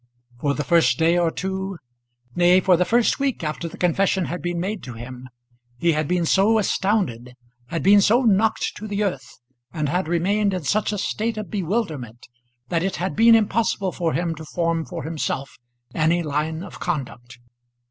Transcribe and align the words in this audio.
For 0.39 0.55
the 0.55 0.63
first 0.63 0.97
day 0.97 1.15
or 1.15 1.29
two 1.29 1.77
nay 2.35 2.59
for 2.59 2.75
the 2.75 2.85
first 2.85 3.19
week 3.19 3.43
after 3.43 3.67
the 3.67 3.77
confession 3.77 4.25
had 4.25 4.41
been 4.41 4.59
made 4.59 4.81
to 4.85 4.93
him, 4.93 5.29
he 5.77 5.91
had 5.91 6.07
been 6.07 6.25
so 6.25 6.57
astounded, 6.57 7.35
had 7.67 7.83
been 7.83 8.01
so 8.01 8.23
knocked 8.23 8.75
to 8.77 8.87
the 8.87 9.03
earth, 9.03 9.29
and 9.71 9.89
had 9.89 10.07
remained 10.07 10.55
in 10.55 10.63
such 10.63 10.91
a 10.91 10.97
state 10.97 11.37
of 11.37 11.51
bewilderment, 11.51 12.25
that 12.69 12.81
it 12.81 12.95
had 12.95 13.15
been 13.15 13.35
impossible 13.35 13.91
for 13.91 14.13
him 14.13 14.33
to 14.33 14.43
form 14.43 14.85
for 14.87 15.03
himself 15.03 15.59
any 15.93 16.23
line 16.23 16.63
of 16.63 16.79
conduct. 16.79 17.37